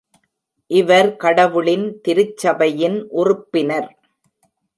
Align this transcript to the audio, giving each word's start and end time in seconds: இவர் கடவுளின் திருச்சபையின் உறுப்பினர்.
இவர் 0.71 1.09
கடவுளின் 1.15 1.85
திருச்சபையின் 2.07 2.97
உறுப்பினர். 3.11 3.89